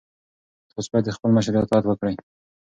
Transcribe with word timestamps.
تاسو 0.71 0.89
باید 0.91 1.05
د 1.07 1.11
خپل 1.17 1.29
مشر 1.37 1.53
اطاعت 1.57 1.85
وکړئ. 1.87 2.15